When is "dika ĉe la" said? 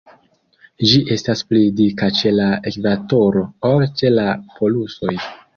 1.81-2.49